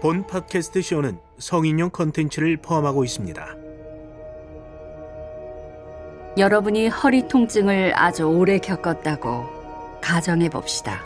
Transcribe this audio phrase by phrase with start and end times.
[0.00, 3.56] 본 팟캐스트 쇼는 성인용 컨텐츠를 포함하고 있습니다.
[6.38, 11.02] 여러분이 허리 통증을 아주 오래 겪었다고 가정해 봅시다.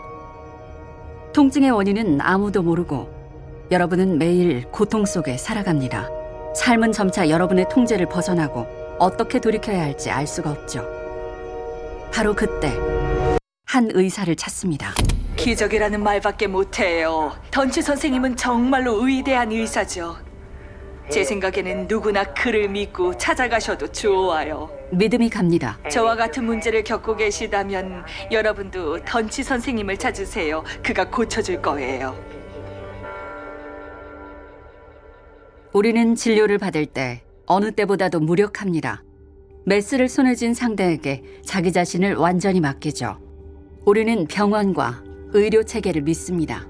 [1.33, 6.08] 통증의 원인은 아무도 모르고 여러분은 매일 고통 속에 살아갑니다.
[6.54, 8.65] 삶은 점차 여러분의 통제를 벗어나고
[9.01, 10.87] 어떻게 돌이켜야 할지 알 수가 없죠.
[12.13, 12.72] 바로 그때
[13.67, 14.95] 한 의사를 찾습니다.
[15.45, 17.37] 기적이라는 말밖에 못해요.
[17.51, 20.17] 던치 선생님은 정말로 위대한 의사죠.
[21.11, 24.70] 제 생각에는 누구나 그를 믿고 찾아가셔도 좋아요.
[24.91, 25.79] 믿음이 갑니다.
[25.91, 30.65] 저와 같은 문제를 겪고 계시다면 여러분도 던치 선생님을 찾으세요.
[30.83, 32.17] 그가 고쳐줄 거예요.
[35.75, 39.05] 우리는 진료를 받을 때 어느 때보다도 무력합니다.
[39.67, 43.19] 메스를 손에 쥔 상대에게 자기 자신을 완전히 맡기죠.
[43.84, 45.04] 우리는 병원과
[45.34, 46.65] 의료 체계를 믿습니다.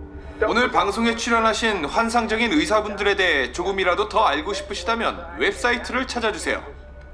[0.48, 6.62] 오늘 방송에 출연하신 환상적인 의사분들에 대해 조금이라도 더 알고 싶으시다면 웹사이트를 찾아주세요.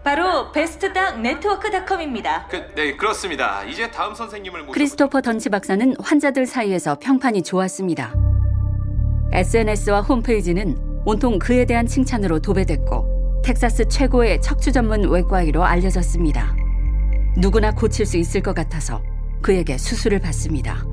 [0.02, 2.46] 바로 베스트닥 네트워크닷컴입니다.
[2.48, 3.62] 그, 네, 그렇습니다.
[3.64, 8.14] 이제 다음 선생님을 모셔 크리스토퍼 던치 박사는 환자들 사이에서 평판이 좋았습니다.
[9.32, 16.56] SNS와 홈페이지는 온통 그에 대한 칭찬으로 도배됐고 텍사스 최고의 척추 전문 외과의로 알려졌습니다.
[17.36, 19.02] 누구나 고칠 수 있을 것 같아서
[19.42, 20.84] 그에게 수술을 받습니다.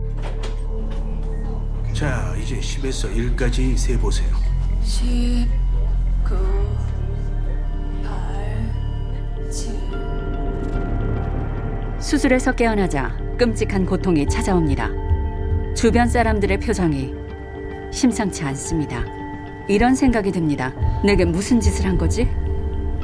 [1.98, 4.30] 자, 이제 10에서 1까지 세 보세요.
[4.84, 5.48] 10,
[6.23, 6.36] 9,
[8.04, 9.73] 8, 7.
[11.98, 14.92] 수술에서 깨어나자 끔찍한 고통이 찾아옵니다.
[15.76, 17.16] 주변 사람들의 표정이
[17.92, 19.04] 심상치 않습니다.
[19.67, 20.72] 이런 생각이 듭니다.
[21.04, 22.30] 내게 무슨 짓을 한 거지?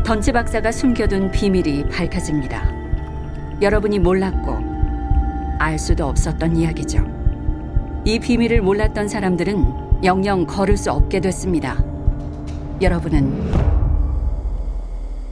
[0.06, 2.72] 던치 박사가 숨겨둔 비밀이 밝혀집니다.
[3.60, 7.23] 여러분이 몰랐고 알 수도 없었던 이야기죠.
[8.06, 11.82] 이 비밀을 몰랐던 사람들은 영영 걸을 수 없게 됐습니다.
[12.82, 13.54] 여러분은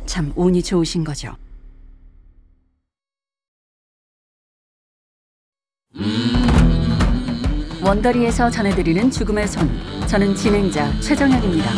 [0.05, 1.35] 참 운이 좋으신 거죠.
[7.83, 9.69] 원더리에서 전해드리는 죽음의 손.
[10.07, 11.71] 저는 진행자 최정현입니다.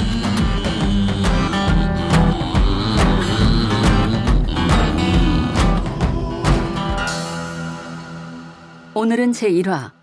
[8.93, 10.02] 오늘은 제1화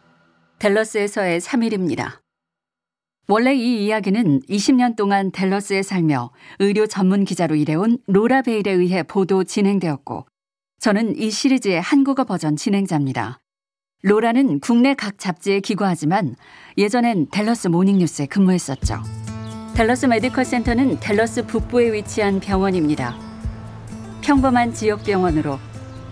[0.61, 2.21] 댈러스에서의 3일입니다.
[3.29, 9.43] 원래 이 이야기는 20년 동안 댈러스에 살며 의료 전문 기자로 일해온 로라 베일에 의해 보도
[9.43, 10.27] 진행되었고
[10.79, 13.41] 저는 이 시리즈의 한국어 버전 진행자입니다.
[14.03, 16.37] 로라는 국내 각 잡지에 기고하지만
[16.77, 19.03] 예전엔 댈러스 모닝뉴스에 근무했었죠.
[19.75, 23.17] 댈러스 메디컬 센터는 댈러스 북부에 위치한 병원입니다.
[24.21, 25.59] 평범한 지역 병원으로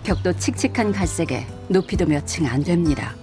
[0.03, 3.13] 벽도 칙칙한 갈색에 높이도 몇 층 안 됩니다.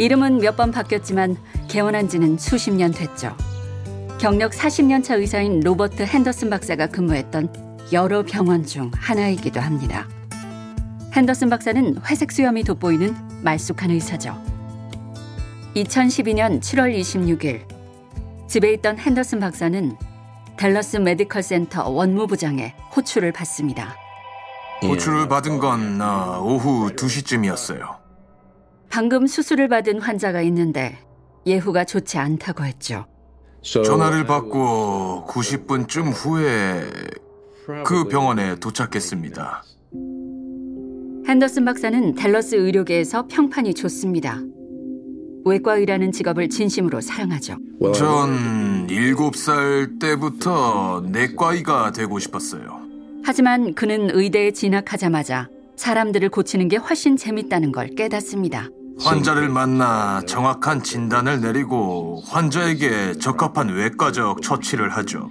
[0.00, 1.36] 이름은 몇 번 바뀌었지만
[1.68, 3.36] 개원한 지는 수십 년 됐죠.
[4.18, 7.52] 경력 40년 차 의사인 로버트 핸더슨 박사가 근무했던
[7.92, 10.08] 여러 병원 중 하나이기도 합니다.
[11.12, 14.42] 핸더슨 박사는 회색 수염이 돋보이는 말쑥한 의사죠.
[15.76, 17.66] 2012년 7월 26일
[18.48, 19.96] 집에 있던 핸더슨 박사는
[20.56, 23.94] 댈러스 메디컬 센터 원무부장의 호출을 받습니다.
[24.82, 27.99] 호출을 받은 건 어, 오후 2시쯤이었어요.
[28.90, 30.98] 방금 수술을 받은 환자가 있는데
[31.46, 33.06] 예후가 좋지 않다고 했죠.
[33.62, 36.90] 전화를 받고 90분쯤 후에
[37.84, 39.62] 그 병원에 도착했습니다.
[41.28, 44.40] 핸더슨 박사는 댈러스 의료계에서 평판이 좋습니다.
[45.44, 47.56] 외과의라는 직업을 진심으로 사랑하죠.
[47.94, 52.80] 전 7살 때부터 내과의가 되고 싶었어요.
[53.22, 58.68] 하지만 그는 의대에 진학하자마자 사람들을 고치는 게 훨씬 재밌다는 걸 깨닫습니다.
[59.02, 65.30] 환자를 만나 정확한 진단을 내리고 환자에게 적합한 외과적 처치를 하죠.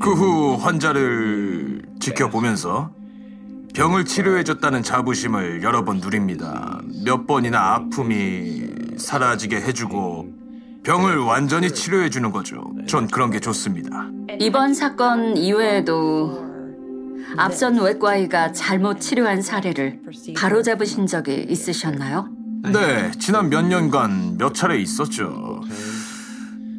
[0.00, 2.90] 그 후 환자를 지켜보면서
[3.74, 6.80] 병을 치료해줬다는 자부심을 여러 번 누립니다.
[7.04, 8.68] 몇 번이나 아픔이
[8.98, 10.26] 사라지게 해주고
[10.82, 12.64] 병을 완전히 치료해 주는 거죠.
[12.86, 14.08] 전 그런 게 좋습니다.
[14.40, 16.44] 이번 사건 이외에도
[17.36, 20.00] 앞선 외과의가 잘못 치료한 사례를
[20.36, 22.28] 바로잡으신 적이 있으셨나요?
[22.70, 25.62] 네, 지난 몇 년간 몇 차례 있었죠.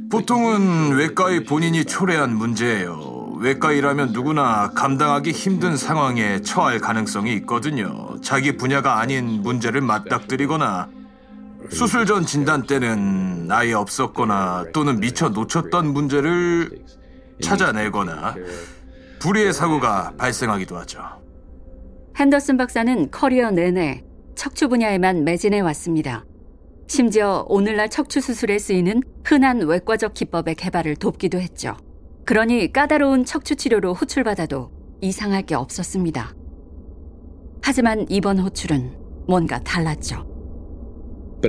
[0.10, 3.34] 보통은 외과의 본인이 초래한 문제예요.
[3.40, 8.16] 외과의라면 누구나 감당하기 힘든 상황에 처할 가능성이 있거든요.
[8.22, 10.88] 자기 분야가 아닌 문제를 맞닥뜨리거나
[11.70, 16.84] 수술 전 진단 때는 아예 없었거나 또는 미처 놓쳤던 문제를
[17.42, 18.36] 찾아내거나
[19.20, 21.02] 불의의 사고가 발생하기도 하죠.
[22.18, 24.04] 핸더슨 박사는 커리어 내내
[24.36, 26.26] 척추 분야에만 매진해 왔습니다.
[26.88, 31.78] 심지어 오늘날 척추 수술에 쓰이는 흔한 외과적 기법의 개발을 돕기도 했죠.
[32.26, 34.72] 그러니 까다로운 척추 치료로 호출받아도
[35.02, 36.34] 이상할 게 없었습니다.
[37.62, 38.98] 하지만 이번 호출은
[39.28, 40.28] 뭔가 달랐죠.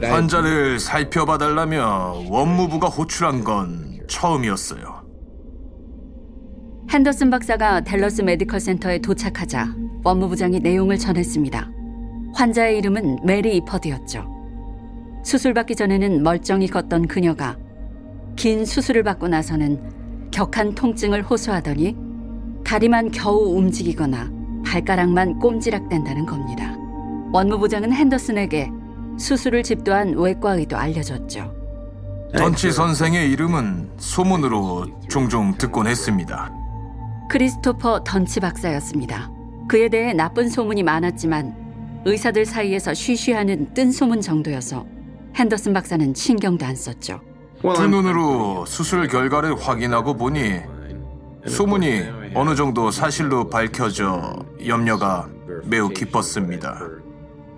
[0.01, 5.05] 환자를 살펴봐달라며 원무부가 호출한 건 처음이었어요.
[6.91, 11.74] 핸더슨 박사가 댈러스 메디컬 센터에 도착하자 원무부장이 내용을 전했습니다.
[12.35, 14.33] 환자의 이름은 메리 이퍼드였죠.
[15.23, 17.57] 수술받기 전에는 멀쩡히 걷던 그녀가
[18.37, 21.97] 긴 수술을 받고 나서는 격한 통증을 호소하더니
[22.65, 24.31] 다리만 겨우 움직이거나
[24.67, 26.77] 발가락만 꼼지락댄다는 겁니다.
[27.33, 28.71] 원무부장은 핸더슨에게
[29.19, 31.55] 수술을 집도한 외과의도 알려줬죠.
[32.37, 36.53] 던치 선생의 이름은 소문으로 종종 듣곤 했습니다.
[37.31, 39.31] 크리스토퍼 던치 박사였습니다.
[39.69, 41.64] 그에 대해 나쁜 소문이 많았지만
[42.05, 44.87] 의사들 사이에서 쉬쉬하는 뜬 소문 정도여서
[45.37, 47.21] 핸더슨 박사는 신경도 안 썼죠.
[47.75, 50.61] 두 눈으로 수술 결과를 확인하고 보니
[51.47, 52.03] 소문이
[52.35, 54.35] 어느 정도 사실로 밝혀져
[54.67, 55.29] 염려가
[55.65, 56.81] 매우 깊었습니다.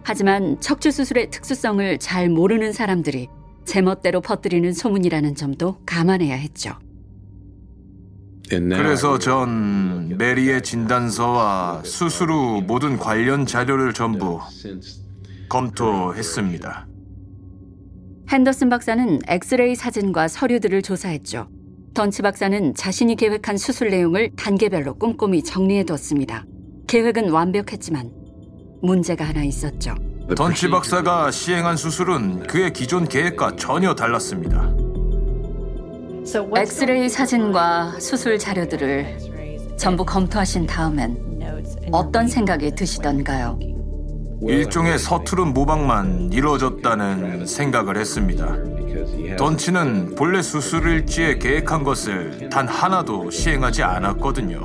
[0.04, 3.28] 하지만 척추 수술의 특수성을 잘 모르는 사람들이
[3.64, 6.78] 제멋대로 퍼뜨리는 소문이라는 점도 감안해야 했죠.
[8.48, 14.40] 그래서 전 메리의 진단서와 수술 후 모든 관련 자료를 전부
[15.48, 16.86] 검토했습니다.
[18.28, 21.48] 핸더슨 박사는 엑스레이 사진과 서류들을 조사했죠.
[21.94, 26.44] 던치 박사는 자신이 계획한 수술 내용을 단계별로 꼼꼼히 정리해뒀습니다.
[26.86, 28.10] 계획은 완벽했지만
[28.82, 29.94] 문제가 하나 있었죠.
[30.36, 34.85] 던치 박사가 시행한 수술은 그의 기존 계획과 전혀 달랐습니다.
[36.56, 41.16] 엑스레이 사진과 수술 자료들을 전부 검토하신 다음엔
[41.92, 43.58] 어떤 생각이 드시던가요?
[44.42, 48.56] 일종의 서투른 모방만 이루어졌다는 생각을 했습니다.
[49.38, 54.60] 던치는 본래 수술 일지에 계획한 것을 단 하나도 시행하지 않았거든요.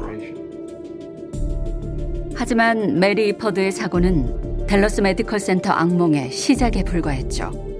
[2.35, 7.70] 하지만 메리 에퍼드의 사고는 댈러스 메디컬 센터 악몽의 시작에 불과했죠.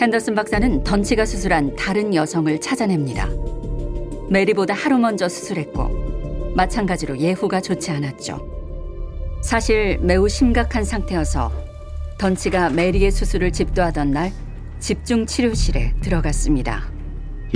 [0.00, 3.28] 핸더슨 박사는 던치가 수술한 다른 여성을 찾아냅니다.
[4.30, 8.38] 메리보다 하루 먼저 수술했고 마찬가지로 예후가 좋지 않았죠.
[9.42, 11.50] 사실 매우 심각한 상태여서
[12.16, 14.32] 던치가 메리의 수술을 집도하던 날
[14.78, 16.84] 집중 치료실에 들어갔습니다.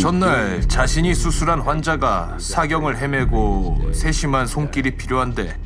[0.01, 5.57] 전날 자신이 수술한 환자가 사경을 헤매고 세심한 손길이 필요한데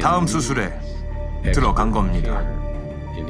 [0.00, 0.72] 다음 수술에
[1.52, 2.65] 들어간 겁니다.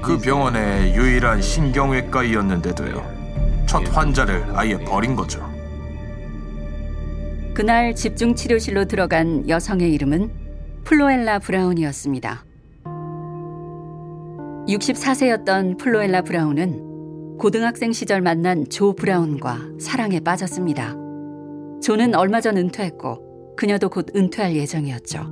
[0.03, 3.65] 그 병원의 유일한 신경외과의였는데도요.
[3.67, 5.45] 첫 환자를 아예 버린 거죠.
[7.55, 10.31] 그날 집중 치료실로 들어간 여성의 이름은
[10.85, 12.45] 플로엘라 브라운이었습니다.
[14.69, 20.95] 64세였던 플로엘라 브라운은 고등학생 시절 만난 조 브라운과 사랑에 빠졌습니다.
[21.83, 25.27] 조는 얼마 전 은퇴했고 그녀도 곧 은퇴할 예정이었죠.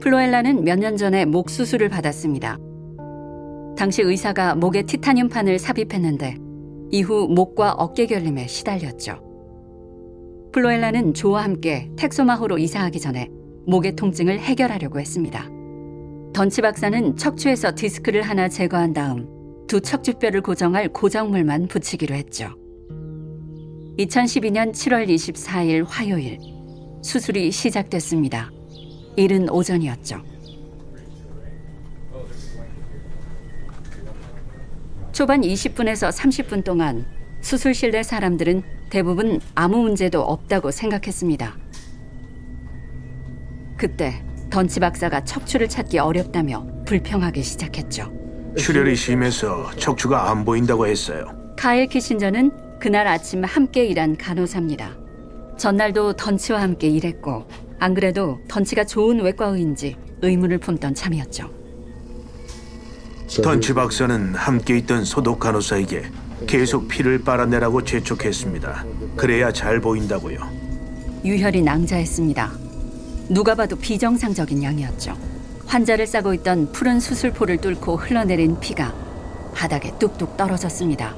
[0.00, 2.58] 플로엘라는 몇 년 전에 목 수술을 받았습니다.
[3.76, 6.36] 당시 의사가 목에 티타늄판을 삽입했는데
[6.90, 9.20] 이후 목과 어깨 결림에 시달렸죠.
[10.52, 13.28] 플로엘라는 조와 함께 텍소마호로 이사하기 전에
[13.66, 15.48] 목의 통증을 해결하려고 했습니다.
[16.32, 19.26] 던치 박사는 척추에서 디스크를 하나 제거한 다음
[19.66, 22.54] 두 척추뼈를 고정할 고정물만 붙이기로 했죠.
[23.98, 26.38] 2012년 7월 24일 화요일
[27.02, 28.50] 수술이 시작됐습니다.
[29.16, 30.33] 이른 오전이었죠.
[35.14, 37.06] 초반 20분에서 30분 동안
[37.40, 41.56] 수술실 내 사람들은 대부분 아무 문제도 없다고 생각했습니다.
[43.76, 48.12] 그때 던치 박사가 척추를 찾기 어렵다며 불평하기 시작했죠.
[48.58, 51.26] 출혈이 심해서 척추가 안 보인다고 했어요.
[51.56, 54.96] 카일 키신저는 그날 아침 함께 일한 간호사입니다.
[55.56, 57.46] 전날도 던치와 함께 일했고
[57.78, 61.63] 안 그래도 던치가 좋은 외과의인지 의문을 품던 참이었죠.
[63.28, 66.04] 던치 박사는 함께 있던 소독 간호사에게
[66.46, 68.84] 계속 피를 빨아내라고 재촉했습니다.
[69.16, 70.38] 그래야 잘 보인다고요.
[71.24, 72.52] 유혈이 낭자했습니다.
[73.30, 75.16] 누가 봐도 비정상적인 양이었죠.
[75.66, 78.94] 환자를 싸고 있던 푸른 수술포를 뚫고 흘러내린 피가
[79.54, 81.14] 바닥에 뚝뚝 떨어졌습니다.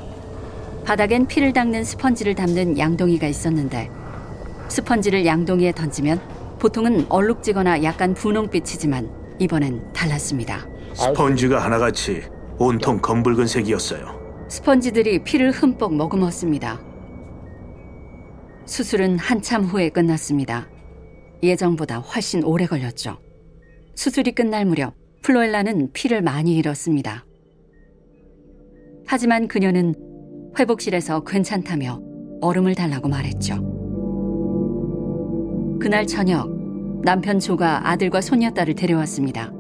[0.85, 3.91] 바닥엔 피를 닦는 스펀지를 담는 양동이가 있었는데
[4.69, 6.21] 스펀지를 양동이에 던지면
[6.61, 9.11] 보통은 얼룩지거나 약간 분홍빛이지만
[9.41, 10.67] 이번엔 달랐습니다.
[10.97, 12.23] 스펀지가 하나같이
[12.59, 14.47] 온통 검붉은 색이었어요.
[14.49, 16.81] 스펀지들이 피를 흠뻑 머금었습니다.
[18.65, 20.69] 수술은 한참 후에 끝났습니다.
[21.43, 23.19] 예정보다 훨씬 오래 걸렸죠.
[23.95, 27.27] 수술이 끝날 무렵 플로엘라는 피를 많이 잃었습니다.
[29.07, 29.95] 하지만 그녀는
[30.59, 32.01] 회복실에서 괜찮다며
[32.41, 33.57] 얼음을 달라고 말했죠.
[35.79, 36.49] 그날 저녁
[37.05, 39.53] 남편 조가 아들과 손녀딸을 데려왔습니다.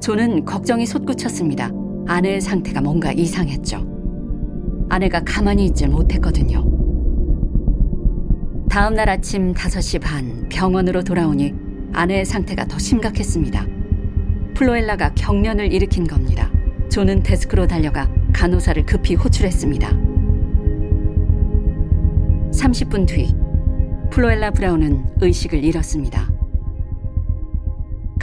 [0.00, 1.70] 조는 걱정이 솟구쳤습니다.
[2.06, 4.86] 아내의 상태가 뭔가 이상했죠.
[4.88, 6.64] 아내가 가만히 있질 못했거든요.
[8.68, 11.54] 다음 날 아침 5시 반 병원으로 돌아오니
[11.92, 13.66] 아내의 상태가 더 심각했습니다.
[14.54, 16.50] 플로엘라가 경련을 일으킨 겁니다.
[16.90, 19.88] 조는 데스크로 달려가 간호사를 급히 호출했습니다.
[22.52, 23.34] 30분 뒤
[24.10, 26.35] 플로엘라 브라운은 의식을 잃었습니다.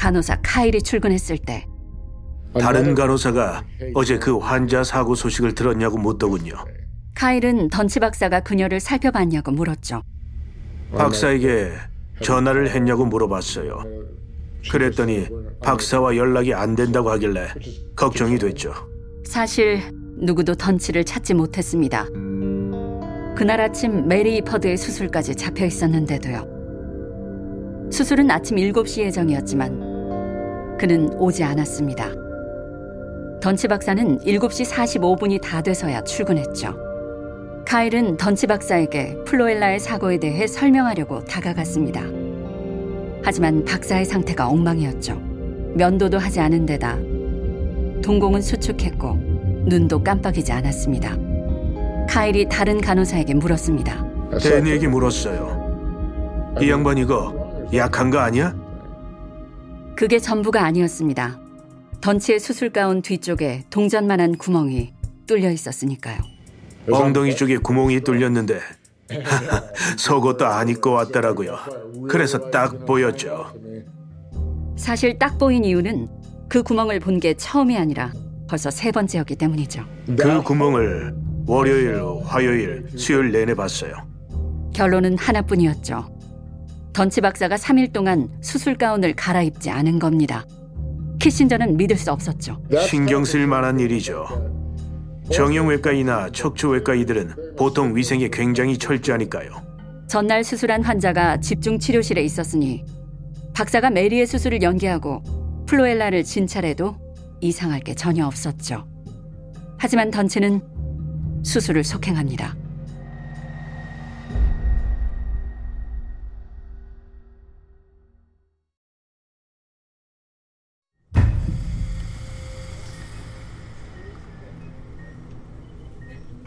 [0.04, 1.66] 간호사 카일이 출근했을 때
[2.60, 6.56] 다른 간호사가 어제 그 환자 사고 소식을 들었냐고 묻더군요.
[7.16, 10.04] 카일은 던치 박사가 그녀를 살펴봤냐고 물었죠.
[10.98, 11.72] 박사에게
[12.22, 13.82] 전화를 했냐고 물어봤어요.
[14.70, 15.30] 그랬더니
[15.64, 17.48] 박사와 연락이 안 된다고 하길래
[17.96, 18.74] 걱정이 됐죠.
[19.24, 19.80] 사실
[20.18, 22.08] 누구도 던치를 찾지 못했습니다.
[23.38, 26.52] 그날 아침 메리 퍼드의 수술까지 잡혀 있었는데도요.
[27.90, 29.93] 수술은 아침 7시 예정이었지만
[30.80, 32.10] 그는 오지 않았습니다.
[33.42, 36.76] 던치 박사는 7시 45분이 다 돼서야 출근했죠.
[37.66, 42.02] 카일은 던치 박사에게 플로엘라의 사고에 대해 설명하려고 다가갔습니다.
[43.24, 45.16] 하지만 박사의 상태가 엉망이었죠.
[45.76, 46.98] 면도도 하지 않은 데다
[48.04, 49.18] 동공은 수축했고
[49.66, 51.16] 눈도 깜빡이지 않았습니다.
[52.10, 54.06] 카일이 다른 간호사에게 물었습니다.
[54.42, 56.54] 댄에게 물었어요.
[56.62, 57.34] 이 양반 이거
[57.74, 58.54] 약한 거 아니야?
[59.96, 61.40] 그게 전부가 아니었습니다.
[62.02, 64.94] 던치의 수술 가운 뒤쪽에 동전만한 구멍이
[65.28, 66.18] 뚫려 있었으니까요.
[66.92, 68.60] 엉덩이 쪽에 구멍이 뚫렸는데
[69.98, 71.58] 속옷도 안 입고 왔더라고요.
[72.10, 73.54] 그래서 딱 보였죠.
[74.76, 76.08] 사실 딱 보인 이유는
[76.50, 78.12] 그 구멍을 본 게 처음이 아니라
[78.50, 79.86] 벌써 세 번째였기 때문이죠.
[80.18, 83.94] 그 구멍을 월요일, 화요일, 수요일 내내 봤어요.
[84.74, 86.13] 결론은 하나뿐이었죠.
[86.94, 90.46] 던치 박사가 3일 동안 수술 가운을 갈아입지 않은 겁니다.
[91.20, 92.62] 키신저는 믿을 수 없었죠.
[92.88, 94.26] 신경 쓸 만한 일이죠.
[95.32, 99.50] 정형외과이나 척추외과 이들은 보통 위생에 굉장히 철저하니까요.
[100.08, 102.86] 전날 수술한 환자가 집중 치료실에 있었으니
[103.56, 105.24] 박사가 메리의 수술을 연기하고
[105.66, 106.96] 플로엘라를 진찰해도
[107.42, 108.86] 이상할 게 전혀 없었죠.
[109.78, 110.62] 하지만 던치는
[111.44, 112.56] 수술을 속행합니다.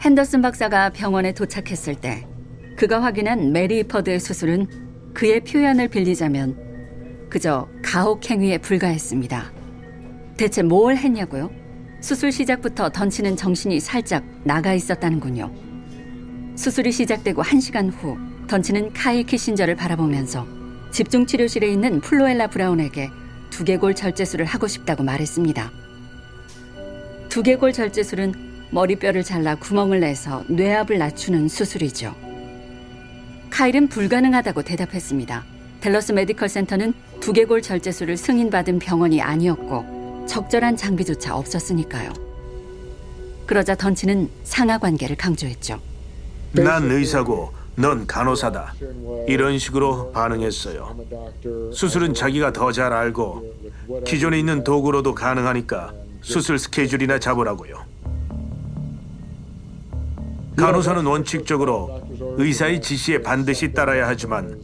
[0.07, 2.25] 핸더슨 박사가 병원에 도착했을 때
[2.77, 9.51] 그가 확인한 메리 에퍼드의 수술은 그의 표현을 빌리자면 그저 가혹 행위에 불과했습니다.
[10.37, 11.51] 대체 뭘 했냐고요?
[11.99, 15.53] 수술 시작부터 던치는 정신이 살짝 나가 있었다는군요.
[16.55, 20.47] 수술이 시작되고 1시간 후 던치는 카일 키신저를 바라보면서
[20.89, 23.09] 집중 치료실에 있는 플로엘라 브라운에게
[23.49, 25.69] 두개골 절제술을 하고 싶다고 말했습니다.
[27.27, 32.13] 두개골 절제술은 머리뼈를 잘라 구멍을 내서 뇌압을 낮추는 수술이죠.
[33.49, 35.43] 카일은 불가능하다고 대답했습니다.
[35.79, 42.11] 델러스 메디컬 센터는 두개골 절제술을 승인받은 병원이 아니었고 적절한 장비조차 없었으니까요.
[43.45, 45.79] 그러자 던치는 상하 관계를 강조했죠.
[46.51, 48.73] 난 의사고 넌 간호사다.
[49.27, 50.97] 이런 식으로 반응했어요.
[51.73, 53.53] 수술은 자기가 더 잘 알고
[54.05, 57.85] 기존에 있는 도구로도 가능하니까 수술 스케줄이나 잡으라고요.
[60.57, 62.01] 간호사는 원칙적으로
[62.37, 64.59] 의사의 지시에 반드시 따라야 하지만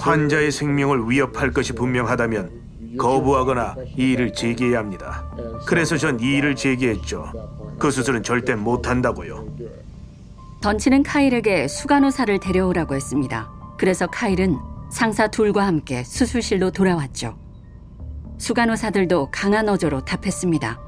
[0.00, 5.26] 환자의 생명을 위협할 것이 분명하다면 거부하거나 이의를 제기해야 합니다.
[5.66, 7.30] 그래서 전 이의를 제기했죠.
[7.78, 9.46] 그 수술은 절대 못 한다고요.
[10.62, 13.50] 던치는 카일에게 수간호사를 데려오라고 했습니다.
[13.76, 14.56] 그래서 카일은
[14.90, 17.36] 상사 둘과 함께 수술실로 돌아왔죠.
[18.38, 20.80] 수간호사들도 강한 어조로 답했습니다.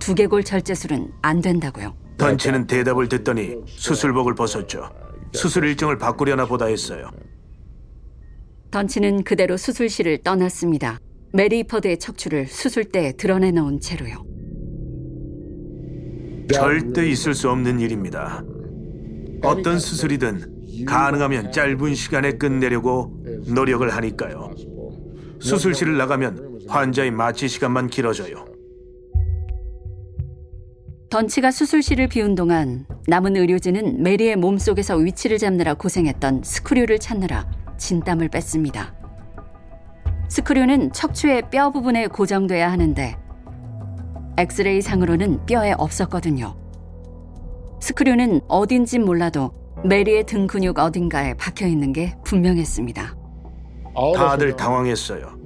[0.00, 1.94] 두개골 절제술은 안 된다고요.
[2.20, 4.90] 던치는 대답을 듣더니 수술복을 벗었죠.
[5.32, 7.10] 수술 일정을 바꾸려나 보다 했어요.
[8.70, 11.00] 던치는 그대로 수술실을 떠났습니다.
[11.32, 14.24] 메리퍼드의 척추를 수술대에 드러내놓은 채로요.
[16.52, 18.44] 절대 있을 수 없는 일입니다.
[19.42, 24.50] 어떤 수술이든 가능하면 짧은 시간에 끝내려고 노력을 하니까요.
[25.40, 28.49] 수술실을 나가면 환자의 마취 시간만 길어져요.
[31.10, 38.94] 던치가 수술실을 비운 동안 남은 의료진은 메리의 몸속에서 위치를 잡느라 고생했던 스크류를 찾느라 진땀을 뺐습니다.
[40.28, 43.16] 스크류는 척추의 뼈 부분에 고정돼야 하는데
[44.38, 46.56] 엑스레이 상으로는 뼈에 없었거든요.
[47.80, 49.52] 스크류는 어딘진 몰라도
[49.84, 53.16] 메리의 등 근육 어딘가에 박혀 있는 게 분명했습니다.
[54.14, 55.36] 다들 당황했어요.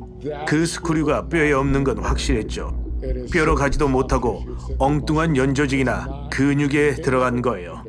[0.47, 2.84] 그 스크류가 뼈에 없는 건 확실했죠.
[3.33, 4.45] 뼈로 가지도 못하고
[4.79, 7.85] 엉뚱한 연조직이나 근육에 들어간 거예요.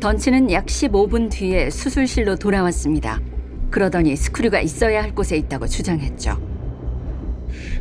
[0.00, 3.20] 던치는 약 15분 뒤에 수술실로 돌아왔습니다.
[3.70, 6.38] 그러더니 스크류가 있어야 할 곳에 있다고 주장했죠.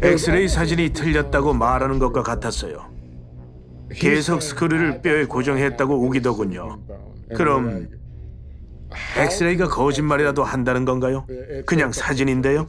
[0.02, 2.86] 엑스레이 사진이 틀렸다고 말하는 것과 같았어요.
[3.92, 6.80] 계속 스크류를 뼈에 고정했다고 우기더군요.
[7.36, 7.88] 그럼
[9.18, 11.26] 엑스레이가 거짓말이라도 한다는 건가요?
[11.66, 12.66] 그냥 사진인데요?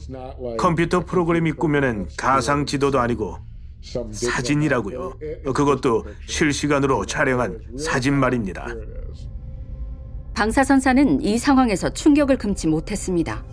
[0.59, 3.39] 컴퓨터 프로그램이 꾸며낸 가상 지도도 아니고
[4.11, 5.19] 사진이라고요.
[5.55, 8.67] 그것도 실시간으로 촬영한 사진 말입니다.
[10.35, 13.45] 방사선사는 이 상황에서 충격을 금치 못했습니다.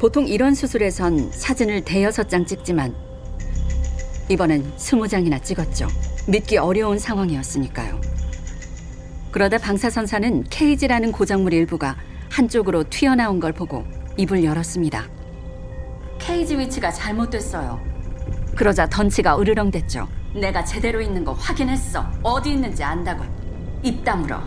[0.00, 2.94] 보통 이런 수술에선 사진을 대여섯 장 찍지만
[4.28, 5.86] 이번엔 스무 장이나 찍었죠.
[6.28, 8.00] 믿기 어려운 상황이었으니까요.
[9.30, 11.96] 그러다 방사선사는 케이지라는 고정물 일부가
[12.30, 13.84] 한쪽으로 튀어나온 걸 보고
[14.16, 15.08] 입을 열었습니다.
[16.18, 17.95] 케이지 위치가 잘못됐어요.
[18.56, 20.08] 그러자 던치가 으르렁댔죠.
[20.34, 22.04] 내가 제대로 있는 거 확인했어.
[22.22, 23.24] 어디 있는지 안다고.
[23.82, 24.42] 입 다물어.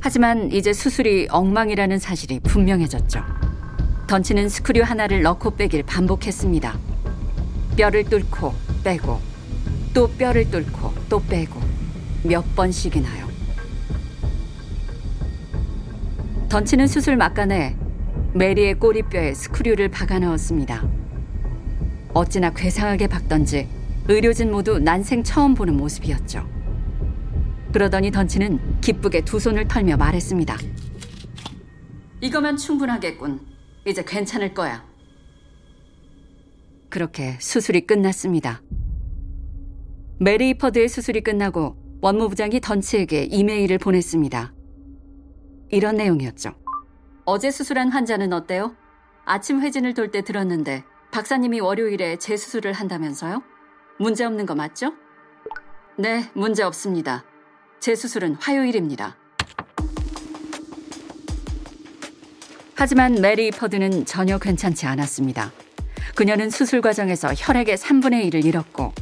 [0.00, 3.22] 하지만 이제 수술이 엉망이라는 사실이 분명해졌죠.
[4.08, 6.76] 던치는 스크류 하나를 넣고 빼길 반복했습니다.
[7.76, 8.52] 뼈를 뚫고
[8.82, 9.20] 빼고
[9.94, 11.60] 또 뼈를 뚫고 또 빼고
[12.24, 13.30] 몇 번씩이나요.
[16.48, 17.76] 던치는 수술 막간에
[18.34, 21.01] 메리의 꼬리뼈에 스크류를 박아 넣었습니다.
[22.14, 23.68] 어찌나 괴상하게 박던지
[24.08, 26.46] 의료진 모두 난생 처음 보는 모습이었죠.
[27.72, 30.56] 그러더니 던치는 기쁘게 두 손을 털며 말했습니다.
[32.20, 33.40] 이거면 충분하겠군.
[33.86, 34.84] 이제 괜찮을 거야.
[36.90, 38.60] 그렇게 수술이 끝났습니다.
[40.20, 44.52] 메리 이퍼드의 수술이 끝나고 원무부장이 던치에게 이메일을 보냈습니다.
[45.70, 46.50] 이런 내용이었죠.
[47.24, 48.76] 어제 수술한 환자는 어때요?
[49.24, 53.42] 아침 회진을 돌 때 들었는데 박사님이 월요일에 재수술을 한다면서요?
[53.98, 54.94] 문제 없는 거 맞죠?
[55.98, 57.22] 네, 문제 없습니다.
[57.80, 59.18] 재수술은 화요일입니다.
[62.74, 65.52] 하지만 메리 퍼드는 전혀 괜찮지 않았습니다.
[66.14, 68.94] 그녀는 수술 과정에서 혈액의 3분의 1을 잃었고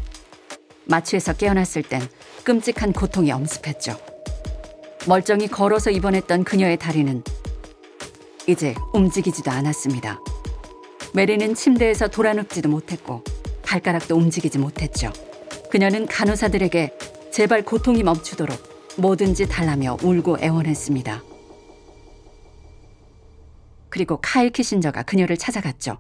[0.86, 2.02] 마취에서 깨어났을 땐
[2.42, 3.96] 끔찍한 고통이 엄습했죠.
[5.06, 7.22] 멀쩡히 걸어서 입원했던 그녀의 다리는
[8.48, 10.18] 이제 움직이지도 않았습니다.
[11.14, 13.24] 메리는 침대에서 돌아눕지도 못했고
[13.62, 15.12] 발가락도 움직이지 못했죠.
[15.70, 16.96] 그녀는 간호사들에게
[17.30, 18.56] 제발 고통이 멈추도록
[18.98, 21.22] 뭐든지 달라며 울고 애원했습니다.
[23.88, 25.98] 그리고 카일 키신저가 그녀를 찾아갔죠.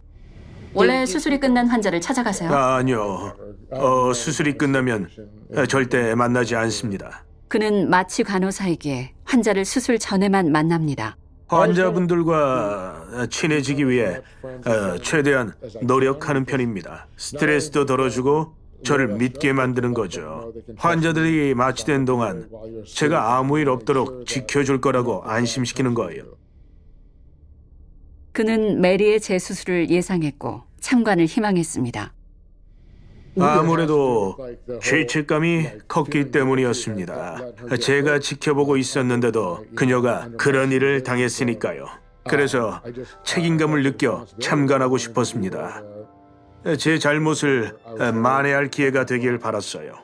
[0.72, 2.52] 원래 수술이 끝난 환자를 찾아가세요.
[2.52, 3.36] 아, 아니요.
[3.72, 5.08] 어, 수술이 끝나면
[5.68, 7.24] 절대 만나지 않습니다.
[7.48, 11.16] 그는 마취 간호사이기에 환자를 수술 전에만 만납니다.
[11.50, 17.08] 환자분들과 친해지기 위해 어, 최대한 노력하는 편입니다.
[17.16, 20.52] 스트레스도 덜어주고 저를 믿게 만드는 거죠.
[20.76, 22.48] 환자들이 마취된 동안
[22.86, 26.22] 제가 아무 일 없도록 지켜줄 거라고 안심시키는 거예요.
[28.32, 32.14] 그는 메리의 재수술을 예상했고 참관을 희망했습니다.
[33.38, 34.36] 아무래도
[34.82, 37.40] 죄책감이 컸기 때문이었습니다.
[37.80, 41.86] 제가 지켜보고 있었는데도 그녀가 그런 일을 당했으니까요.
[42.28, 42.82] 그래서
[43.24, 45.82] 책임감을 느껴 참관하고 싶었습니다.
[46.78, 47.76] 제 잘못을
[48.12, 49.94] 만회할 기회가 되길 바랐어요.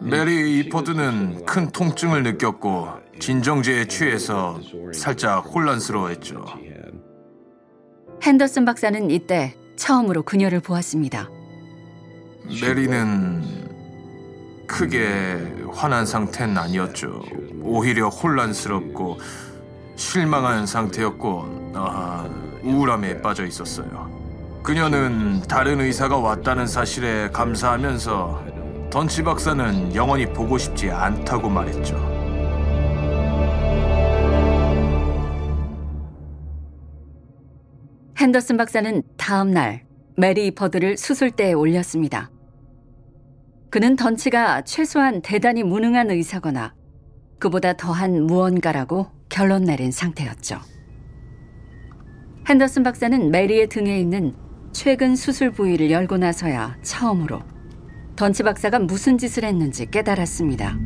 [0.00, 4.60] 메리 이포드는 큰 통증을 느꼈고 진정제에 취해서
[4.92, 6.44] 살짝 혼란스러워했죠.
[8.22, 11.30] 핸더슨 박사는 이때 처음으로 그녀를 보았습니다.
[12.60, 13.66] 메리는
[14.66, 17.22] 크게 화난 상태는 아니었죠.
[17.62, 19.18] 오히려 혼란스럽고
[19.96, 22.28] 실망한 상태였고 아,
[22.62, 24.10] 우울함에 빠져 있었어요.
[24.62, 32.16] 그녀는 다른 의사가 왔다는 사실에 감사하면서 던치 박사는 영원히 보고 싶지 않다고 말했죠.
[38.18, 39.84] 핸더슨 박사는 다음 날
[40.16, 42.30] 메리 이퍼드를 수술대에 올렸습니다.
[43.70, 46.74] 그는 던치가 최소한 대단히 무능한 의사거나
[47.38, 50.60] 그보다 더한 무언가라고 결론 내린 상태였죠.
[52.48, 54.34] 핸더슨 박사는 메리의 등에 있는
[54.72, 57.42] 최근 수술 부위를 열고 나서야 처음으로
[58.14, 60.78] 던치 박사가 무슨 짓을 했는지 깨달았습니다.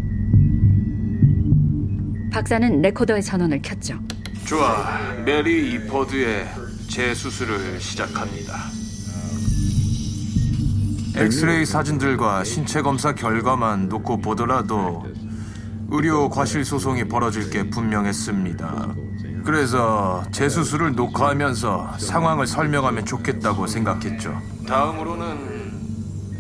[2.33, 4.01] 박사는 레코더의 전원을 켰죠.
[4.47, 6.47] 좋아, 메리 이퍼드의
[6.89, 8.80] 재수술을 시작합니다.
[11.17, 15.05] 엑스레이 사진들과 신체 검사 결과만 놓고 보더라도
[15.89, 18.95] 의료 과실 소송이 벌어질 게 분명했습니다.
[19.45, 24.41] 그래서 제 수술을 녹화하면서 상황을 설명하면 좋겠다고 생각했죠.
[24.69, 25.71] 다음으로는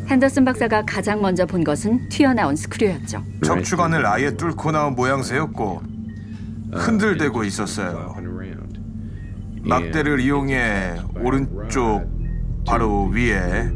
[0.06, 3.22] 핸더슨 박사가 가장 먼저 본 것은 튀어나온 스크류였죠.
[3.44, 5.82] 척추관을 아예 뚫고 나온 모양새였고
[6.72, 8.14] 흔들대고 있었어요.
[9.62, 12.06] 막대를 이용해 오른쪽
[12.66, 13.70] 바로 위에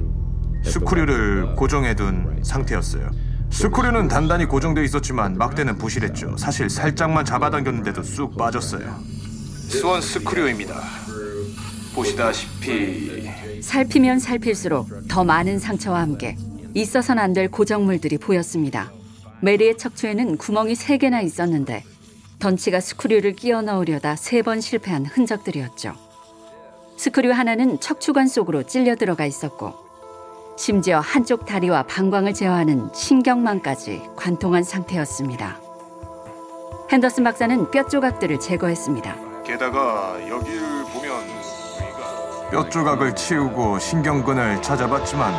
[0.64, 3.10] 스크류를 고정해둔 상태였어요.
[3.50, 6.36] 스크류는 단단히 고정돼 있었지만 막대는 부실했죠.
[6.36, 8.96] 사실 살짝만 잡아당겼는데도 쑥 빠졌어요.
[9.68, 10.74] 수원 스크류입니다.
[11.94, 13.30] 보시다시피
[13.62, 16.36] 살피면 살필수록 더 많은 상처와 함께
[16.74, 18.90] 있어선 안 될 고정물들이 보였습니다.
[19.42, 21.84] 메리의 척추에는 구멍이 세 개나 있었는데
[22.40, 25.94] 던치가 스크류를 끼워 넣으려다 세 번 실패한 흔적들이었죠.
[26.96, 29.83] 스크류 하나는 척추관 속으로 찔려 들어가 있었고
[30.56, 35.58] 심지어 한쪽 다리와 방광을 제어하는 신경망까지 관통한 상태였습니다.
[36.90, 39.42] 핸더슨 박사는 뼈 조각들을 제거했습니다.
[39.44, 41.12] 게다가 여기를 보면
[42.50, 45.34] 뼈 조각을 치우고 신경근을 찾아봤지만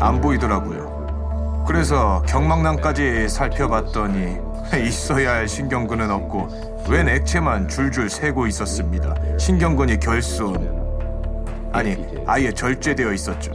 [0.00, 1.64] 안 보이더라고요.
[1.66, 4.36] 그래서 경막낭까지 살펴봤더니
[4.86, 6.48] 있어야 할 신경근은 없고
[6.90, 9.14] 웬 액체만 줄줄 새고 있었습니다.
[9.38, 10.82] 신경근이 결손
[11.72, 13.52] 아니 아예 절제되어 있었죠.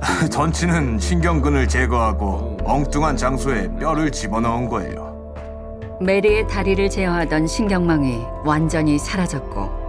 [0.32, 5.08] 던치는 신경근을 제거하고 엉뚱한 장소에 뼈를 집어넣은 거예요.
[6.00, 9.88] 메리의 다리를 제어하던 신경망이 완전히 사라졌고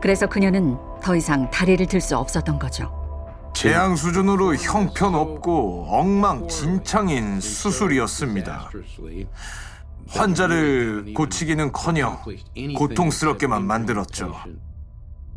[0.00, 2.92] 그래서 그녀는 더 이상 다리를 들 수 없었던 거죠.
[3.54, 8.70] 재앙 수준으로 형편없고 엉망진창인 수술이었습니다.
[10.08, 12.18] 환자를 고치기는커녕
[12.76, 14.34] 고통스럽게만 만들었죠.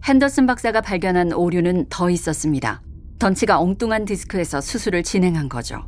[0.04, 2.82] 핸더슨 박사가 발견한 오류는 더 있었습니다.
[3.20, 5.86] 던치가 엉뚱한 디스크에서 수술을 진행한 거죠.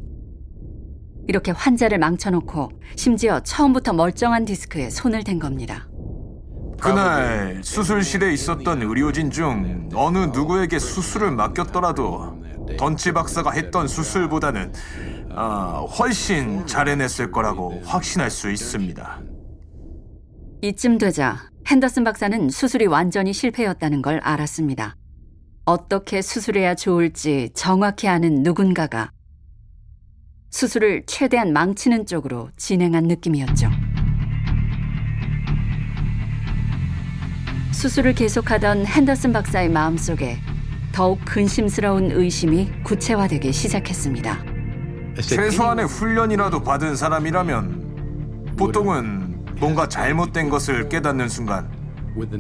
[1.28, 5.88] 이렇게 환자를 망쳐놓고 심지어 처음부터 멀쩡한 디스크에 손을 댄 겁니다.
[6.80, 12.42] 그날 수술실에 있었던 의료진 중 어느 누구에게 수술을 맡겼더라도
[12.78, 14.74] 던치 박사가 했던 수술보다는
[15.34, 19.22] 아, 훨씬 잘 해냈을 거라고 확신할 수 있습니다.
[20.64, 24.98] 이쯤 되자 핸더슨 박사는 수술이 완전히 실패였다는 걸 알았습니다.
[25.66, 29.12] 어떻게 수술해야 좋을지 정확히 아는 누군가가
[30.50, 33.70] 수술을 최대한 망치는 쪽으로 진행한 느낌이었죠.
[37.72, 40.38] 수술을 계속하던 핸더슨 박사의 마음속에
[40.92, 44.44] 더욱 근심스러운 의심이 구체화되기 시작했습니다.
[45.22, 51.70] 최소한의 훈련이라도 받은 사람이라면 보통은 뭔가 잘못된 것을 깨닫는 순간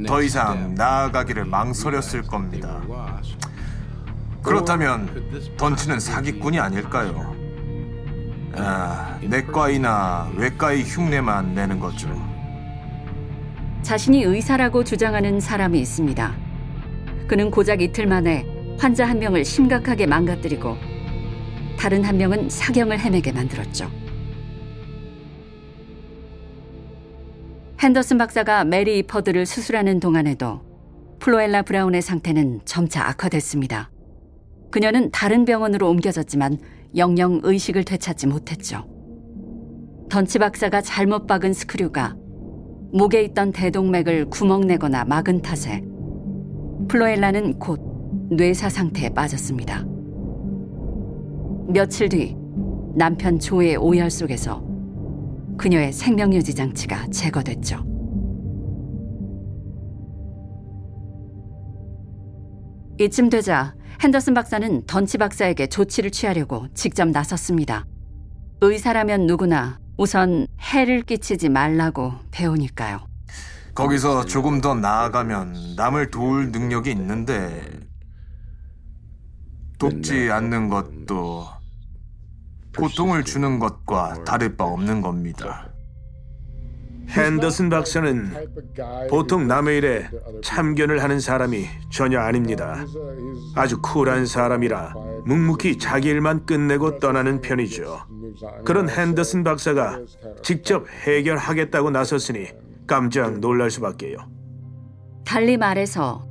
[0.06, 2.82] 더 이상 나아가기를 망설였을 겁니다.
[4.44, 7.36] 그렇다면 던치는 사기꾼이 아닐까요?
[8.54, 12.10] 아, 내과이나 외과의 흉내만 내는 거죠.
[13.82, 16.36] 자신이 의사라고 주장하는 사람이 있습니다.
[17.28, 18.46] 그는 고작 이틀 만에
[18.80, 20.76] 환자 한 명을 심각하게 망가뜨리고
[21.80, 23.90] 다른 한 명은 사경을 헤매게 만들었죠.
[27.80, 30.62] 핸더슨 박사가 메리 이퍼드를 수술하는 동안에도
[31.20, 33.91] 플로엘라 브라운의 상태는 점차 악화됐습니다.
[34.72, 36.58] 그녀는 다른 병원으로 옮겨졌지만
[36.96, 38.86] 영영 의식을 되찾지 못했죠.
[40.10, 42.16] 던치 박사가 잘못 박은 스크류가
[42.94, 45.84] 목에 있던 대동맥을 구멍내거나 막은 탓에
[46.88, 47.80] 플로엘라는 곧
[48.32, 49.86] 뇌사 상태에 빠졌습니다.
[51.68, 52.36] 며칠 뒤
[52.96, 54.62] 남편 조의 오열 속에서
[55.58, 57.91] 그녀의 생명유지 장치가 제거됐죠.
[63.02, 67.86] 이쯤 되자 핸더슨 박사는 던치 박사에게 조치를 취하려고 직접 나섰습니다.
[68.62, 73.00] 의사라면 누구나 우선 해를 끼치지 말라고 배우니까요.
[73.74, 77.64] 거기서 조금 더 나아가면 남을 도울 능력이 있는데
[79.80, 81.48] 돕지 않는 것도
[82.78, 85.71] 고통을 주는 것과 다를 바 없는 겁니다.
[87.12, 88.32] 핸더슨 박사는
[89.10, 90.10] 보통 남의 일에
[90.44, 92.86] 참견을 하는 사람이 전혀 아닙니다.
[93.56, 94.94] 아주 쿨한 사람이라
[95.26, 98.00] 묵묵히 자기 일만 끝내고 떠나는 편이죠.
[98.66, 100.00] 그런 핸더슨 박사가
[100.42, 102.48] 직접 해결하겠다고 나섰으니
[102.88, 104.18] 깜짝 놀랄 수밖에요.
[105.26, 106.26] 달리 말해서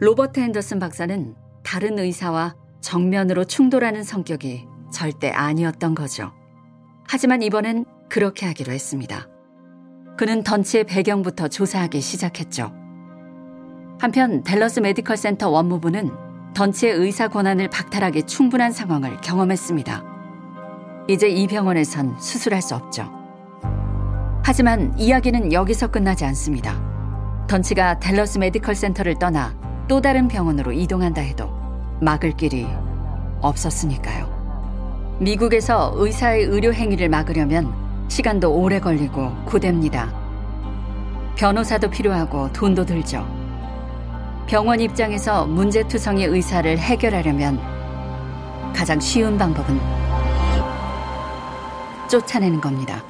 [0.00, 6.32] 로버트 핸더슨 박사는 다른 의사와 정면으로 충돌하는 성격이 절대 아니었던 거죠.
[7.08, 9.28] 하지만 이번엔 그렇게 하기로 했습니다.
[10.16, 12.72] 그는 던치의 배경부터 조사하기 시작했죠.
[13.98, 16.10] 한편 댈러스 메디컬 센터 원무부는
[16.54, 20.04] 던치의 의사 권한을 박탈하기 충분한 상황을 경험했습니다.
[21.08, 23.10] 이제 이 병원에선 수술할 수 없죠.
[24.44, 26.80] 하지만 이야기는 여기서 끝나지 않습니다.
[27.48, 29.54] 던치가 댈러스 메디컬 센터를 떠나
[29.88, 31.50] 또 다른 병원으로 이동한다 해도
[32.00, 32.66] 막을 길이
[33.40, 35.16] 없었으니까요.
[35.18, 40.12] 미국에서 의사의 의료 행위를 막으려면 시간도 오래 걸리고 고됩니다.
[41.36, 43.26] 변호사도 필요하고 돈도 들죠.
[44.46, 47.58] 병원 입장에서 문제투성이 의사를 해결하려면
[48.74, 49.80] 가장 쉬운 방법은
[52.08, 53.02] 쫓아내는 겁니다.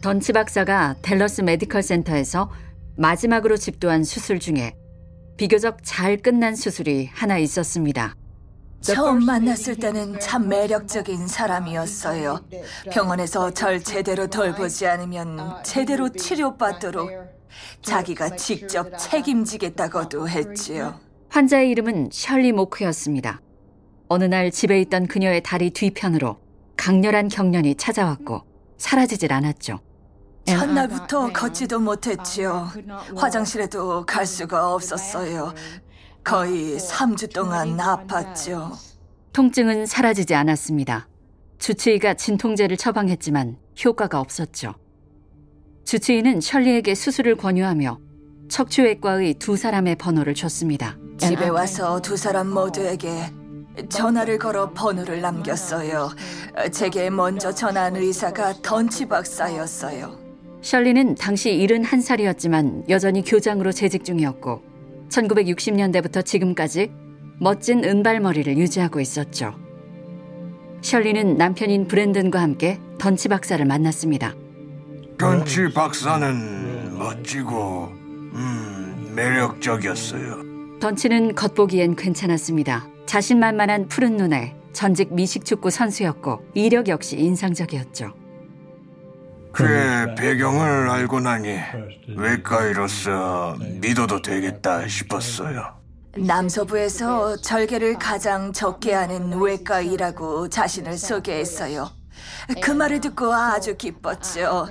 [0.00, 2.48] 던치 박사가 댈러스 메디컬 센터에서
[2.96, 4.74] 마지막으로 집도한 수술 중에
[5.36, 8.14] 비교적 잘 끝난 수술이 하나 있었습니다.
[8.80, 12.40] 처음 만났을 때는 참 매력적인 사람이었어요.
[12.90, 17.10] 병원에서 절 제대로 돌보지 않으면 제대로 치료받도록
[17.82, 21.00] 자기가 직접 책임지겠다고도 했지요.
[21.28, 23.40] 환자의 이름은 셜리 모크였습니다.
[24.08, 26.38] 어느 날 집에 있던 그녀의 다리 뒤편으로
[26.76, 28.42] 강렬한 경련이 찾아왔고
[28.78, 29.80] 사라지질 않았죠.
[30.46, 32.70] 첫날부터 걷지도 못했지요.
[33.16, 35.52] 화장실에도 갈 수가 없었어요.
[36.22, 38.72] 거의 3주 동안 아팠죠.
[39.32, 41.08] 통증은 사라지지 않았습니다.
[41.58, 44.74] 주치의가 진통제를 처방했지만 효과가 없었죠.
[45.84, 47.98] 주치의는 셜리에게 수술을 권유하며
[48.48, 50.96] 척추외과의 두 사람의 번호를 줬습니다.
[51.18, 53.32] 집에 와서 두 사람 모두에게
[53.88, 56.10] 전화를 걸어 번호를 남겼어요.
[56.72, 60.25] 제게 먼저 전화한 의사가 던치 박사였어요.
[60.66, 64.62] 셜리는 당시 71살이었지만 여전히 교장으로 재직 중이었고
[65.10, 66.90] 1960년대부터 지금까지
[67.38, 69.54] 멋진 은발머리를 유지하고 있었죠.
[70.82, 74.34] 셜리는 남편인 브랜든과 함께 던치 박사를 만났습니다.
[75.16, 80.80] 던치 박사는 멋지고 음, 매력적이었어요.
[80.80, 82.88] 던치는 겉보기엔 괜찮았습니다.
[83.06, 88.25] 자신만만한 푸른 눈에 전직 미식축구 선수였고 이력 역시 인상적이었죠.
[89.56, 91.56] 그의 배경을 알고 나니
[92.14, 95.80] 외과의로서 믿어도 되겠다 싶었어요.
[96.18, 101.90] 남서부에서 절개를 가장 적게 하는 외과의라고 자신을 소개했어요.
[102.62, 104.68] 그 말을 듣고 아주 기뻤죠.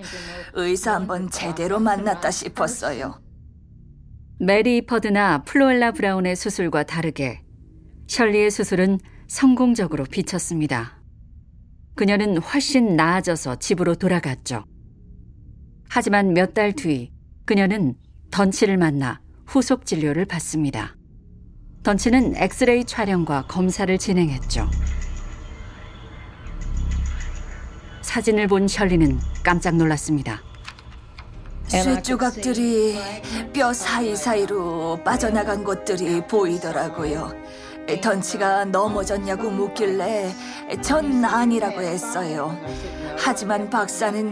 [0.53, 3.19] 의사 한번 제대로 만났다 싶었어요.
[4.39, 7.41] 메리 이퍼드나 플로엘라 브라운의 수술과 다르게
[8.07, 10.99] 셜리의 수술은 성공적으로 비쳤습니다.
[11.95, 14.63] 그녀는 훨씬 나아져서 집으로 돌아갔죠.
[15.95, 17.13] 하지만 몇 달 뒤
[17.45, 17.95] 그녀는
[18.29, 20.93] 던치를 만나 후속 진료를 받습니다.
[21.83, 24.69] 던치는 엑스레이 촬영과 검사를 진행했죠.
[28.01, 30.41] 사진을 본 셜리는 깜짝 놀랐습니다.
[31.67, 32.97] 쇠 조각들이
[33.53, 37.31] 뼈 사이사이로 빠져나간 것들이 보이더라고요.
[38.01, 40.29] 던치가 넘어졌냐고 묻길래
[40.81, 42.53] 전 아니라고 했어요.
[43.17, 44.27] 하지만 박사는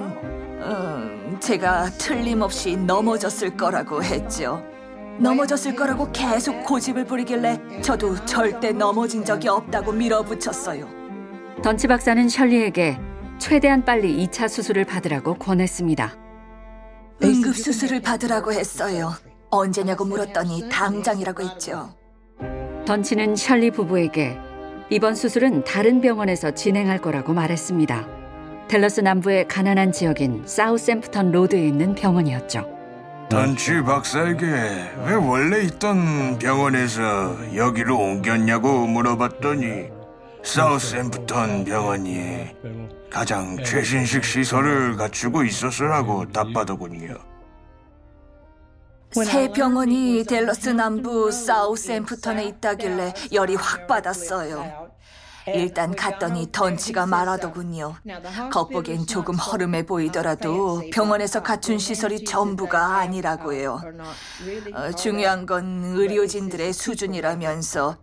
[0.65, 4.63] 음, 제가 틀림없이 넘어졌을 거라고 했죠.
[5.19, 10.87] 넘어졌을 거라고 계속 고집을 부리길래 저도 절대 넘어진 적이 없다고 밀어붙였어요.
[11.61, 12.97] 던치 박사는 셜리에게
[13.37, 16.13] 최대한 빨리 2차 수술을 받으라고 권했습니다.
[17.23, 19.11] 응급 수술을 받으라고 했어요.
[19.49, 21.95] 언제냐고 물었더니 당장이라고 했죠.
[22.85, 24.37] 던치는 셜리 부부에게
[24.89, 28.22] 이번 수술은 다른 병원에서 진행할 거라고 말했습니다.
[28.67, 32.67] 델러스 남부의 가난한 지역인 사우샘프턴 로드에 있는 병원이었죠.
[33.29, 34.45] 던치 박사에게
[35.05, 39.89] 왜 원래 있던 병원에서 여기로 옮겼냐고 물어봤더니
[40.43, 42.55] 사우샘프턴 병원이
[43.09, 47.15] 가장 최신식 시설을 갖추고 있었으라고 답하더군요.
[49.11, 54.91] 새 병원이 델러스 남부 사우샘프턴에 있다길래 열이 확 받았어요.
[55.47, 57.95] 일단 갔더니 던치가 말하더군요.
[58.51, 63.81] 겉보기엔 조금 허름해 보이더라도 병원에서 갖춘 시설이 전부가 아니라고요.
[64.73, 67.97] 어, 중요한 건 의료진들의 수준이라면서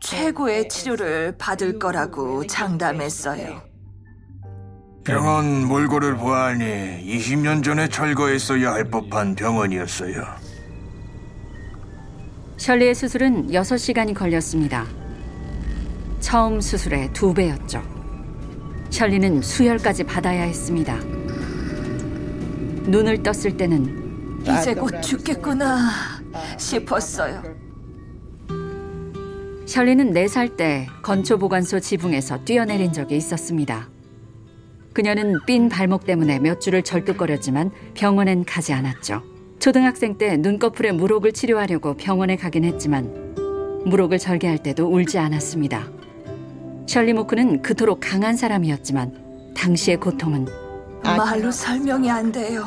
[0.00, 3.62] 최고의 치료를 받을 거라고 장담했어요.
[5.04, 10.24] 병원 몰골을 보아하니 20년 전에 철거했어야 할 법한 병원이었어요.
[12.56, 14.84] 셜리의 수술은 6시간이 걸렸습니다.
[16.26, 17.80] 처음 수술의 두 배였죠.
[18.90, 20.98] 셜리는 수혈까지 받아야 했습니다.
[22.82, 25.88] 눈을 떴을 때는 이제 곧 죽겠구나
[26.58, 27.44] 싶었어요.
[29.66, 33.88] 셜리는 4살 때 건초보관소 지붕에서 뛰어내린 적이 있었습니다.
[34.94, 39.22] 그녀는 삔 발목 때문에 몇 주를 절뚝거렸지만 병원엔 가지 않았죠.
[39.60, 43.36] 초등학생 때 눈꺼풀에 물혹을 치료하려고 병원에 가긴 했지만
[43.84, 45.95] 물혹을 절개할 때도 울지 않았습니다.
[46.86, 50.46] 셜리 모크는 그토록 강한 사람이었지만 당시의 고통은
[51.02, 52.64] 말로 설명이 안 돼요.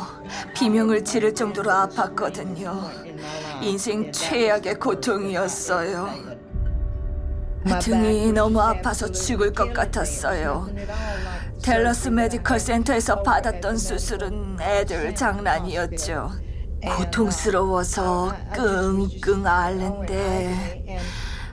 [0.55, 2.89] 비명을 지를 정도로 아팠거든요.
[3.61, 6.09] 인생 최악의 고통이었어요.
[7.81, 10.69] 등이 너무 아파서 죽을 것 같았어요.
[11.61, 16.31] 델러스 메디컬 센터에서 받았던 수술은 애들 장난이었죠.
[16.97, 20.99] 고통스러워서 끙끙 앓는데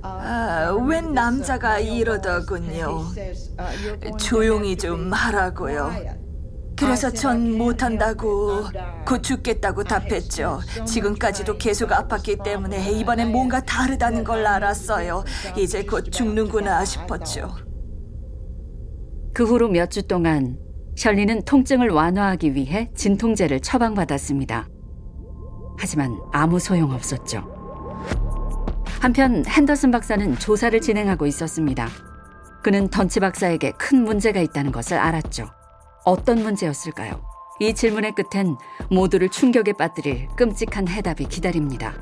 [0.07, 3.05] 아, 웬 남자가 이러더군요.
[4.19, 5.92] 조용히 좀 하라고요.
[6.79, 8.64] 그래서 전 못한다고
[9.07, 10.61] 곧 죽겠다고 답했죠.
[10.85, 15.25] 지금까지도 계속 아팠기 때문에 이번엔 뭔가 다르다는 걸 알았어요.
[15.57, 17.55] 이제 곧 죽는구나 싶었죠.
[19.33, 20.59] 그 후로 몇 주 동안
[20.97, 24.69] 셜리는 통증을 완화하기 위해 진통제를 처방받았습니다.
[25.79, 27.56] 하지만 아무 소용 없었죠.
[29.01, 31.89] 한편 핸더슨 박사는 조사를 진행하고 있었습니다.
[32.63, 35.47] 그는 던치 박사에게 큰 문제가 있다는 것을 알았죠.
[36.05, 37.23] 어떤 문제였을까요?
[37.61, 38.57] 이 질문의 끝엔
[38.91, 41.95] 모두를 충격에 빠뜨릴 끔찍한 해답이 기다립니다.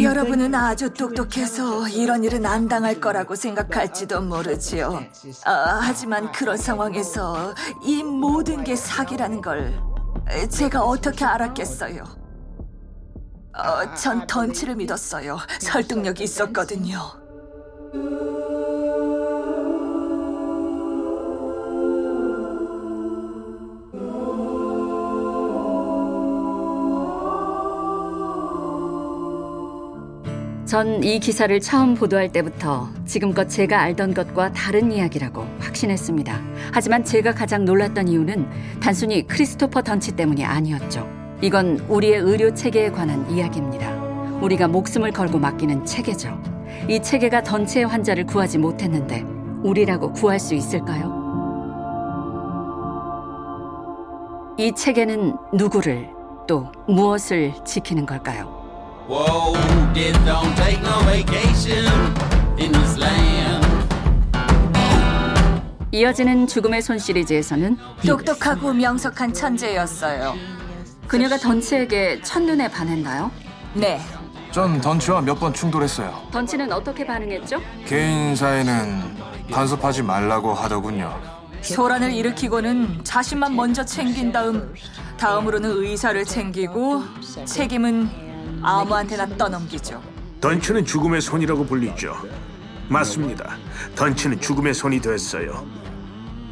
[0.00, 5.04] 여러분은 아주 똑똑해서 이런 일은 안 당할 거라고 생각할지도 모르지요.
[5.44, 9.78] 아, 하지만 그런 상황에서 이 모든 게 사기라는 걸
[10.48, 12.23] 제가 어떻게 알았겠어요?
[13.56, 15.38] 어, 전 던치를 믿었어요.
[15.60, 16.98] 설득력이 있었거든요.
[30.66, 36.40] 전 이 기사를 처음 보도할 때부터 지금껏 제가 알던 것과 다른 이야기라고 확신했습니다.
[36.72, 41.23] 하지만 제가 가장 놀랐던 이유는 단순히 크리스토퍼 던치 때문이 아니었죠.
[41.44, 43.92] 이건 우리의 의료 체계에 관한 이야기입니다.
[44.40, 46.40] 우리가 목숨을 걸고 맡기는 체계죠.
[46.88, 49.22] 이 체계가 던치의 환자를 구하지 못했는데
[49.62, 51.12] 우리라고 구할 수 있을까요?
[54.56, 56.08] 이 체계는 누구를
[56.48, 58.48] 또 무엇을 지키는 걸까요?
[59.06, 59.52] Whoa,
[60.26, 60.54] no.
[65.94, 70.63] 이어지는 죽음의 손 시리즈에서는 똑똑하고 명석한 천재였어요.
[71.06, 73.30] 그녀가 던치에게 첫눈에 반했나요?
[73.74, 74.00] 네,
[74.50, 76.28] 전 던치와 몇 번 충돌했어요.
[76.30, 77.60] 던치는 어떻게 반응했죠?
[77.86, 79.02] 개인 사이는
[79.50, 81.18] 간섭하지 말라고 하더군요.
[81.60, 84.74] 소란을 일으키고는 자신만 먼저 챙긴 다음
[85.18, 87.02] 다음으로는 의사를 챙기고
[87.46, 90.02] 책임은 아무한테나 떠넘기죠.
[90.40, 92.14] 던치는 죽음의 손이라고 불리죠.
[92.88, 93.56] 맞습니다.
[93.96, 95.66] 던치는 죽음의 손이 됐어요.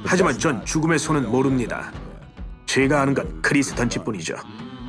[0.04, 1.92] 하지만 전 죽음의 손은 모릅니다.
[2.72, 4.34] 제가 아는 건 크리스 던치뿐이죠.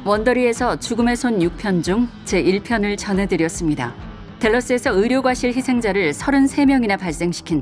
[0.05, 3.93] 원더리에서 죽음의 손 6편 중 제1편을 전해드렸습니다.
[4.39, 7.61] 델러스에서 의료과실 희생자를 33명이나 발생시킨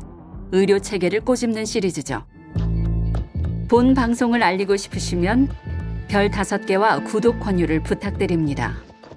[0.52, 2.24] 의료 체계를 꼬집는 시리즈죠.
[3.68, 5.50] 본 방송을 알리고 싶으시면
[6.08, 8.76] 별 5개와 구독 권유를 부탁드립니다.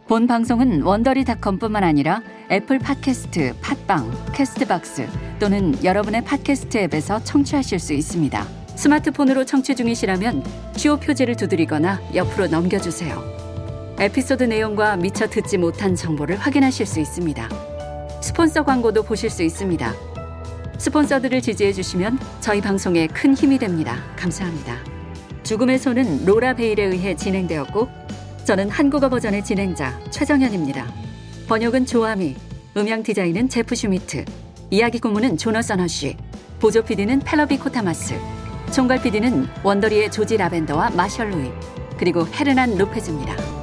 [0.08, 5.06] 본 방송은 원더리닷컴뿐만 아니라 애플 팟캐스트, 팟빵, 캐스트박스
[5.38, 8.63] 또는 여러분의 팟캐스트 앱에서 청취하실 수 있습니다.
[8.76, 10.44] 스마트폰으로 청취 중이시라면
[10.76, 13.22] 주요 표지를 두드리거나 옆으로 넘겨주세요.
[13.98, 17.48] 에피소드 내용과 미처 듣지 못한 정보를 확인하실 수 있습니다.
[18.20, 19.92] 스폰서 광고도 보실 수 있습니다.
[20.78, 23.96] 스폰서들을 지지해 주시면 저희 방송에 큰 힘이 됩니다.
[24.16, 24.76] 감사합니다.
[25.44, 27.88] 죽음의 손은 로라 베일에 의해 진행되었고
[28.44, 30.86] 저는 한국어 버전의 진행자 최정현입니다.
[31.48, 32.34] 번역은 조아미,
[32.76, 34.24] 음향 디자인은 제프 슈미트,
[34.70, 36.16] 이야기 구문은 조너선 허쉬,
[36.58, 38.14] 보조 PD는 펠러비 코타마스,
[38.74, 41.52] 총괄 PD는 원더리의 조지 라벤더와 마셜 루이,
[41.96, 43.53] 그리고 헤르난 로페즈입니다.